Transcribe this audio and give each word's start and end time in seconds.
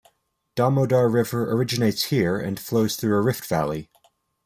Damodar 0.55 1.07
River 1.07 1.51
originates 1.51 2.05
here 2.05 2.39
and 2.39 2.59
flows 2.59 2.95
through 2.95 3.15
a 3.15 3.21
rift 3.21 3.45
valley. 3.45 3.91